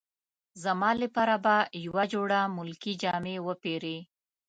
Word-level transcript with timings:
زما 0.63 0.91
لپاره 1.03 1.35
به 1.45 1.55
یوه 1.85 2.03
جوړه 2.13 2.39
ملکي 2.57 2.93
جامې 3.01 3.35
وپیرې. 3.47 3.97